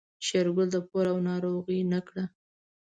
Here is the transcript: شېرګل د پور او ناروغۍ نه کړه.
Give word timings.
شېرګل 0.25 0.67
د 0.73 0.77
پور 0.87 1.05
او 1.13 1.17
ناروغۍ 1.27 1.79
نه 1.93 1.99
کړه. 2.07 2.23